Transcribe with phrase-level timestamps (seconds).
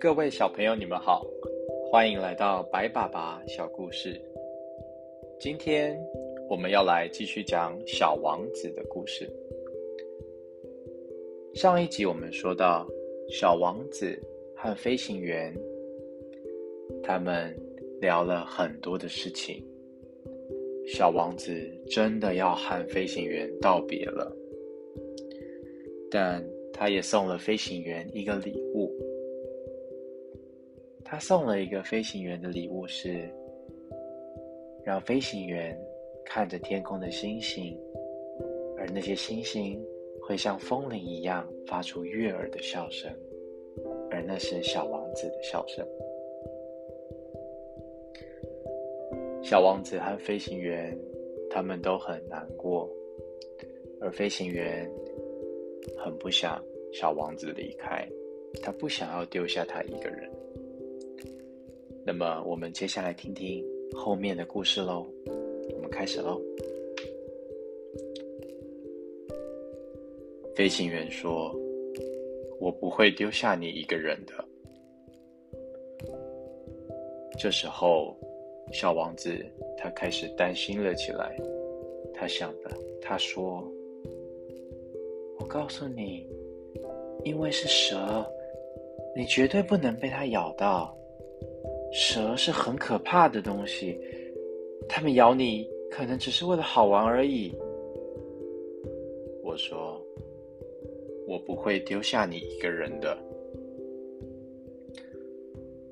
[0.00, 1.26] 各位小朋友，你们好，
[1.90, 4.20] 欢迎来到白爸爸小故事。
[5.38, 5.98] 今天
[6.48, 9.28] 我们要来继续讲小王子的故事。
[11.54, 12.86] 上一集我们说到，
[13.28, 14.18] 小王子
[14.56, 15.54] 和飞行员
[17.02, 17.54] 他们
[18.00, 19.62] 聊了很多的事情。
[20.86, 21.52] 小王子
[21.88, 24.30] 真的要和飞行员道别了，
[26.10, 28.92] 但他也送了飞行员一个礼物。
[31.04, 33.28] 他送了一个飞行员的礼物，是
[34.84, 35.78] 让飞行员
[36.24, 37.78] 看着天空的星星，
[38.76, 39.82] 而那些星星
[40.20, 43.10] 会像风铃一样发出悦耳的笑声，
[44.10, 45.86] 而那是小王子的笑声。
[49.44, 50.98] 小王子和飞行员
[51.50, 52.90] 他们都很难过，
[54.00, 54.90] 而飞行员
[55.98, 58.08] 很不想小王子离开，
[58.62, 60.30] 他不想要丢下他一个人。
[62.06, 63.62] 那么，我们接下来听听
[63.94, 65.06] 后面的故事喽。
[65.74, 66.40] 我们开始喽。
[70.56, 71.54] 飞行员说
[72.58, 74.32] ：“我不会丢下你一个人的。”
[77.38, 78.16] 这时候，
[78.72, 79.36] 小王子
[79.76, 81.36] 他开始担心了起来。
[82.12, 82.70] 他想的，
[83.00, 83.66] 他说
[85.38, 86.26] ：“我告诉你，
[87.24, 88.24] 因为是蛇，
[89.16, 90.96] 你绝对不能被它咬到。”
[91.92, 93.98] 蛇是很可怕的东西，
[94.88, 97.52] 它们咬你可能只是为了好玩而已。
[99.42, 100.00] 我说，
[101.28, 103.16] 我不会丢下你一个人的。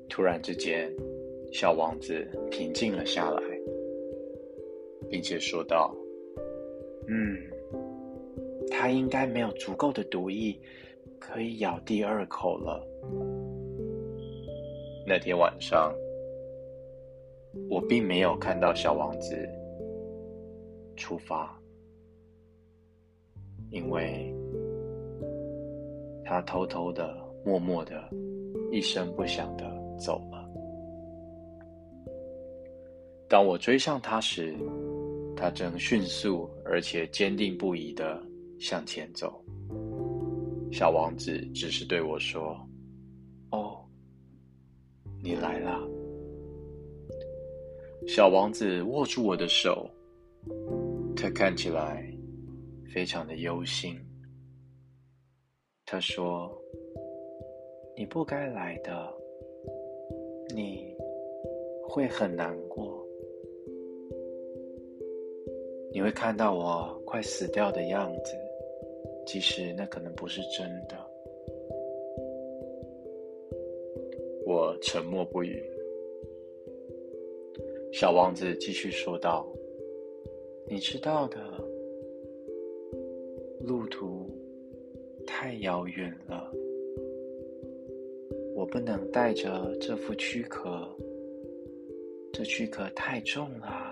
[0.09, 0.93] 突然之间，
[1.53, 3.41] 小王子平静了下来，
[5.07, 5.95] 并且说道
[7.07, 7.37] ：“嗯，
[8.71, 10.59] 他应该没有足够的毒液，
[11.19, 12.83] 可以咬第二口了。”
[15.05, 15.93] 那天晚上，
[17.69, 19.47] 我并没有看到小王子
[20.95, 21.55] 出发，
[23.69, 24.33] 因为
[26.25, 27.15] 他偷偷的、
[27.45, 28.09] 默默的、
[28.71, 29.65] 一声不响的
[29.99, 30.42] 走了。
[33.33, 34.55] 当我追上他时，
[35.35, 38.23] 他正迅速而且坚定不移的
[38.59, 39.43] 向前走。
[40.71, 42.55] 小王子只是对我说。
[43.49, 43.83] 哦
[45.23, 45.81] 你来了，
[48.07, 49.89] 小王子握住我的手，
[51.15, 52.07] 他看起来
[52.93, 53.99] 非常的忧心。
[55.87, 56.55] 他说
[57.97, 59.11] ：“你不该来的，
[60.53, 60.95] 你
[61.89, 63.02] 会很难过，
[65.93, 68.33] 你会看到我快死掉的样子，
[69.25, 70.97] 即使那可能不是真的。”
[74.45, 75.63] 我沉默不语。
[77.93, 79.47] 小王子继续说道
[80.67, 81.39] ：“你知道的，
[83.61, 84.27] 路途
[85.27, 86.51] 太遥远了，
[88.55, 90.89] 我不能带着这副躯壳，
[92.33, 93.91] 这躯壳太重了。”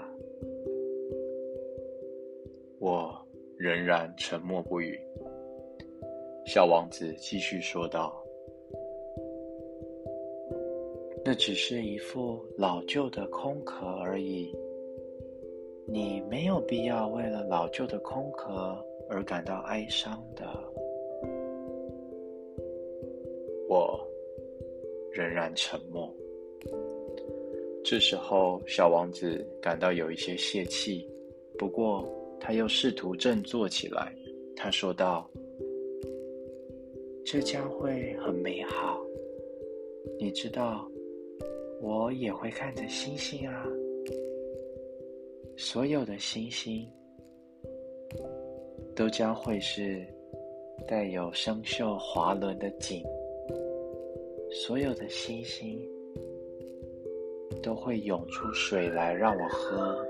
[2.81, 3.15] 我
[3.57, 4.99] 仍然沉默不语。
[6.47, 8.11] 小王子继续说道。
[11.23, 14.51] 那只是一副老旧的空壳而已，
[15.85, 20.43] 你没有必要为了老旧的空壳而感到哀伤的。
[23.69, 24.03] 我
[25.11, 26.11] 仍然沉默。
[27.83, 31.07] 这时候，小王子感到有一些泄气，
[31.59, 32.03] 不过
[32.41, 34.13] 他又试图振作起来。
[34.55, 35.29] 他说道
[37.23, 38.99] ：“这将会很美好，
[40.19, 40.85] 你知道。”
[41.83, 43.65] 我也会看着星星啊，
[45.57, 46.87] 所有的星星
[48.95, 50.05] 都将会是
[50.87, 53.03] 带有生锈滑轮的井，
[54.51, 55.81] 所有的星星
[57.63, 60.05] 都会涌出水来让我喝。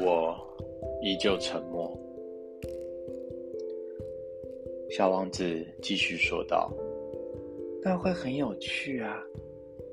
[0.00, 0.36] 我
[1.02, 1.96] 依旧沉默。
[4.90, 6.72] 小王子继续说道。
[7.80, 9.22] 那会很有趣啊！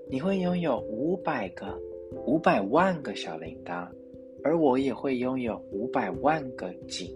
[0.09, 1.79] 你会拥有五百个、
[2.25, 3.87] 五百万个小铃铛，
[4.43, 7.07] 而我也会拥有五百万个井。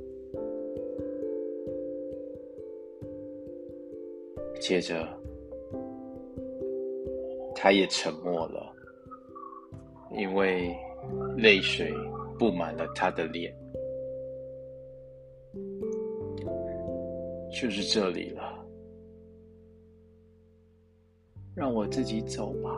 [4.62, 5.08] 接着，
[7.56, 8.72] 他也沉默了。
[10.12, 10.76] 因为
[11.36, 11.92] 泪水
[12.40, 13.54] 布满了他的脸。
[17.52, 18.66] 就是这里了，
[21.54, 22.70] 让我自己走吧。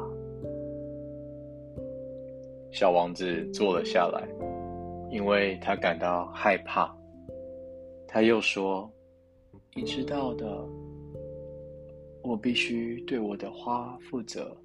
[2.71, 4.27] 小王子坐了下来，
[5.11, 6.91] 因为他感到害怕。
[8.07, 8.89] 他又说
[9.75, 10.65] ：“你知道的，
[12.23, 14.55] 我必须对我的花负责。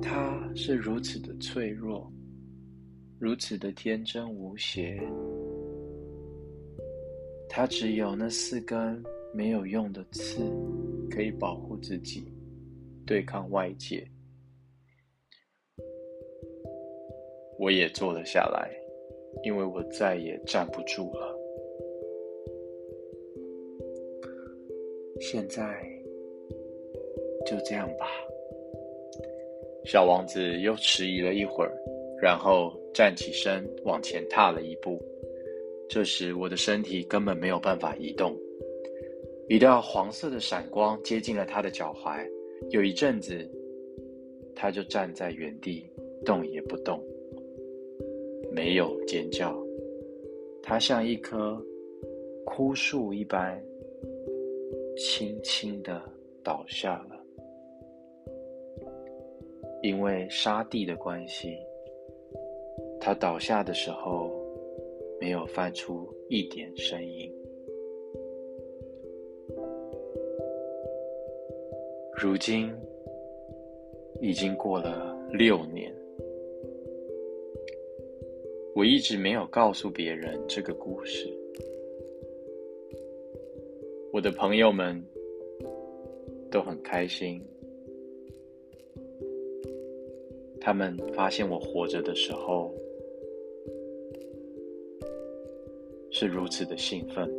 [0.00, 2.10] 它是如此的脆弱，
[3.20, 4.96] 如此的天真无邪。
[7.48, 9.02] 他只有那四根
[9.34, 10.40] 没有用的刺，
[11.10, 12.32] 可以保护自己，
[13.04, 14.06] 对抗外界。”
[17.58, 18.70] 我也坐了下来，
[19.42, 21.36] 因为我再也站不住了。
[25.20, 25.84] 现在
[27.44, 28.06] 就这样吧。
[29.84, 31.76] 小王子又迟疑了一会儿，
[32.20, 35.00] 然后站起身往前踏了一步。
[35.88, 38.36] 这时，我的身体根本没有办法移动。
[39.48, 42.28] 一道黄色的闪光接近了他的脚踝，
[42.70, 43.50] 有一阵子，
[44.54, 45.86] 他就站在原地，
[46.24, 47.02] 动也不动。
[48.52, 49.56] 没有尖叫，
[50.62, 51.58] 他像一棵
[52.44, 53.58] 枯树一般，
[54.96, 56.02] 轻轻的
[56.42, 57.16] 倒下了。
[59.82, 61.56] 因为沙地的关系，
[63.00, 64.30] 它倒下的时候
[65.20, 67.32] 没有发出一点声音。
[72.20, 72.70] 如今
[74.20, 75.94] 已经过了六年。
[78.74, 81.28] 我一直没有告诉别人这个故事。
[84.12, 85.04] 我的朋友们
[86.50, 87.40] 都很开心，
[90.60, 92.72] 他们发现我活着的时候
[96.20, 97.32] 是如此的兴奋，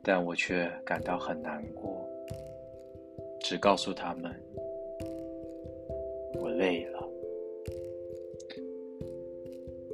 [0.00, 2.08] 但我却感到很难过，
[3.40, 4.30] 只告诉他们
[6.38, 7.08] 我累了。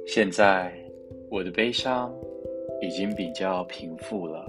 [0.05, 0.71] 现在，
[1.31, 2.15] 我的悲伤
[2.79, 4.47] 已经比较平复了，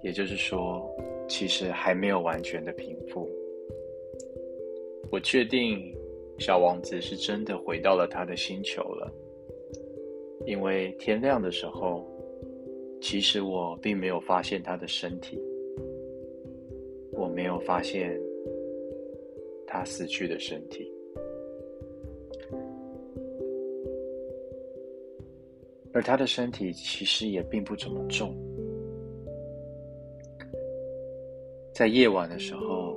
[0.00, 0.88] 也就是说，
[1.28, 3.28] 其实还没有完全的平复。
[5.10, 5.92] 我确定，
[6.38, 9.12] 小王子是真的回到了他的星球了，
[10.46, 12.06] 因为天亮的时候，
[13.00, 15.40] 其实我并没有发现他的身体，
[17.12, 18.20] 我没有发现
[19.66, 20.90] 他死去的身体。
[25.92, 28.34] 而他的身体其实也并不怎么重。
[31.72, 32.96] 在夜晚的时候，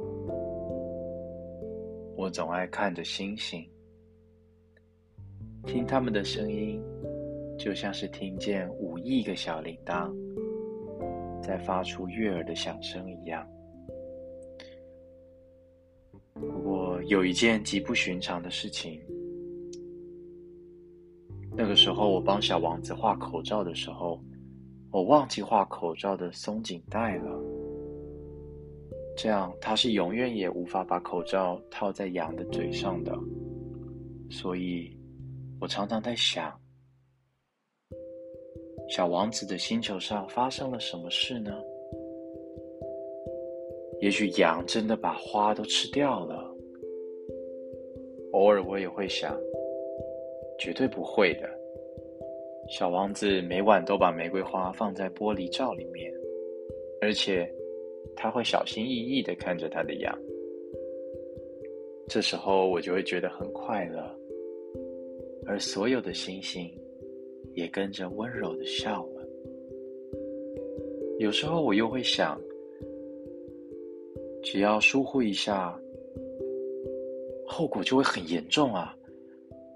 [2.16, 3.64] 我总爱看着星星，
[5.66, 6.82] 听他们的声音，
[7.58, 10.14] 就像是听见五亿个小铃铛
[11.42, 13.48] 在发出悦耳的响声一样。
[16.34, 19.02] 不过，有一件极不寻常的事情。
[21.56, 24.22] 那个时候，我帮小王子画口罩的时候，
[24.92, 27.42] 我忘记画口罩的松紧带了。
[29.16, 33.18] 这样，他是永远也无法把口罩套在羊的嘴上的。
[34.30, 34.96] 所以，
[35.60, 36.54] 我常常在想，
[38.90, 41.52] 小王子的星球上发生了什么事呢？
[44.00, 46.56] 也许羊真的把花都吃掉了。
[48.32, 49.38] 偶尔，我也会想。
[50.60, 51.48] 绝对不会的。
[52.68, 56.12] 小王子每晚都把玫瑰花放在玻璃罩里面，
[57.00, 57.48] 而且
[58.16, 60.20] 他会小心翼翼的看着他的羊。
[62.08, 64.04] 这时候我就会觉得很快乐，
[65.46, 66.68] 而所有的星星
[67.58, 69.28] 也跟着温柔的笑了。
[71.18, 72.40] 有时候我又会想，
[74.44, 75.76] 只要疏忽一下，
[77.48, 78.96] 后果就会很严重啊。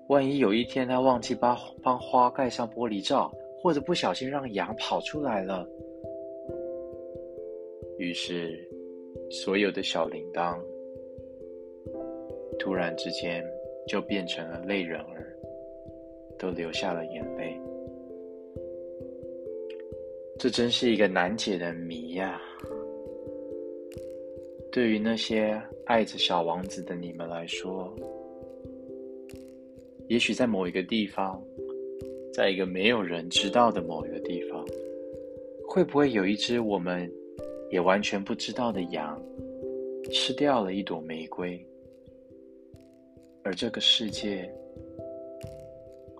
[0.09, 3.33] 万一有一天他忘记把帮花盖上玻璃罩，
[3.63, 5.67] 或者不小心让羊跑出来了，
[7.97, 8.63] 于是
[9.31, 10.55] 所有的小铃铛
[12.59, 13.43] 突然之间
[13.88, 15.35] 就变成了泪人儿，
[16.38, 17.59] 都流下了眼泪。
[20.41, 22.41] 这真是一个难解的谜呀！
[24.71, 27.95] 对于那些爱着小王子的你们来说。
[30.07, 31.39] 也许在某一个地方，
[32.33, 34.65] 在一个没有人知道的某一个地方，
[35.67, 37.07] 会不会有一只我们
[37.69, 39.24] 也完全不知道的羊，
[40.12, 41.63] 吃掉了一朵玫瑰，
[43.43, 44.51] 而这个世界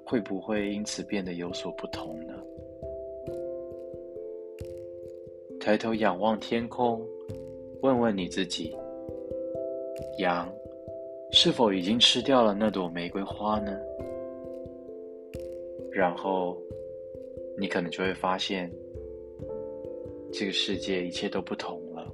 [0.06, 2.31] 会不会因此变得有所不同呢？
[5.62, 7.08] 抬头仰望天空，
[7.82, 8.76] 问问你自己：
[10.18, 10.52] 羊
[11.32, 13.72] 是否已经吃掉了那朵玫瑰花呢？
[15.92, 16.58] 然后，
[17.60, 18.72] 你可能就会发现，
[20.34, 22.12] 这个世界一切都不同了。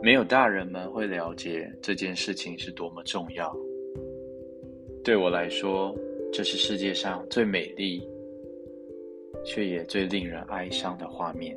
[0.00, 3.52] 没有大人们会了解这件事情是多么重要。
[5.02, 5.92] 对我来说，
[6.32, 8.08] 这是世界上最美丽。
[9.44, 11.56] 却也最令人哀伤的画面。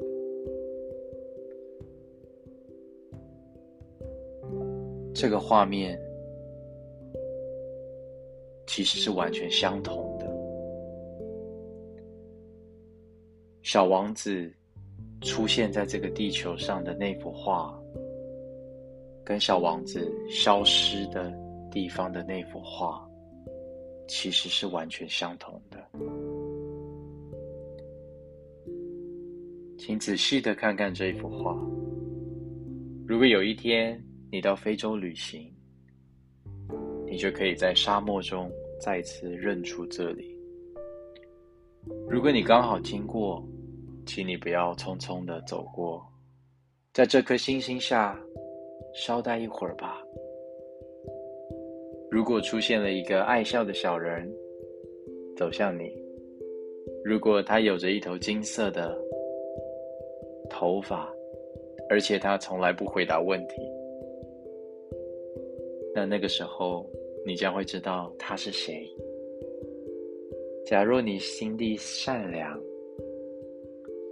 [5.14, 6.00] 这个画面
[8.66, 10.26] 其实是完全相同的。
[13.62, 14.52] 小王子
[15.22, 17.80] 出现在这个地球上的那幅画，
[19.24, 21.32] 跟小王子消失的
[21.70, 23.08] 地方的那幅画，
[24.08, 25.78] 其实是完全相同的。
[29.84, 31.58] 请仔细的看看这一幅画。
[33.08, 34.00] 如果有一天
[34.32, 35.52] 你到非洲旅行，
[37.08, 38.48] 你就可以在沙漠中
[38.80, 40.38] 再次认出这里。
[42.08, 43.44] 如果你刚好经过，
[44.06, 46.06] 请你不要匆匆的走过，
[46.94, 48.16] 在这颗星星下
[48.94, 50.00] 稍待一会儿吧。
[52.12, 54.32] 如果出现了一个爱笑的小人
[55.36, 55.92] 走向你，
[57.04, 58.96] 如果他有着一头金色的。
[60.52, 61.10] 头发，
[61.90, 63.56] 而且他从来不回答问题。
[65.96, 66.86] 那那个时候，
[67.26, 68.86] 你将会知道他是谁。
[70.66, 72.62] 假若你心地善良，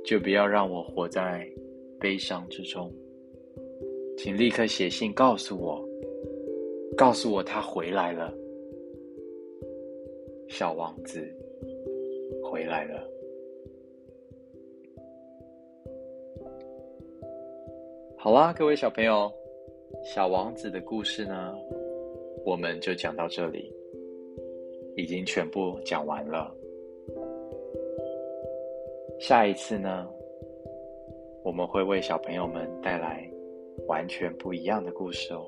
[0.03, 1.48] 就不要让我活在
[2.00, 2.91] 悲伤之中。
[4.17, 5.88] 请立刻写信告诉我，
[6.98, 8.34] 告诉我他回来了，
[10.50, 11.22] 小王子
[12.43, 13.19] 回来了。
[18.22, 19.32] 好啦，各位小朋友，
[20.04, 21.56] 小王子的故事呢，
[22.46, 23.74] 我们就讲到这里，
[24.98, 26.54] 已经全部讲完了。
[29.22, 30.06] 下一次呢，
[31.46, 33.26] 我们会为小朋友们带来
[33.88, 35.48] 完全不一样的故事哦，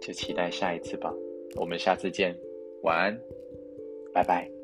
[0.00, 1.14] 就期待下一次吧。
[1.56, 2.34] 我们下次见，
[2.82, 3.20] 晚安，
[4.10, 4.55] 拜拜。